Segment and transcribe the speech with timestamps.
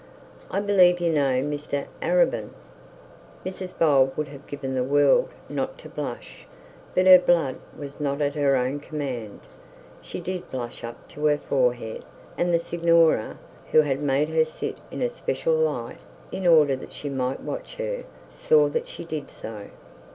[0.49, 2.49] 'I believe you know Mr Arabin?'
[3.45, 6.47] Mrs Bold would have given the world not to blush,
[6.95, 9.41] but her blood was not at her own command.
[10.01, 12.03] She did blush up to her forehead,
[12.35, 13.37] and the signora,
[13.71, 15.99] who had made her sit in a special light
[16.31, 19.67] in order that she might watch her, saw that she did so.